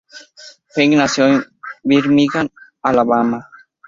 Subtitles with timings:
[0.73, 1.45] Fink nació en
[1.83, 2.49] Birmingham,
[2.81, 3.47] Alabama.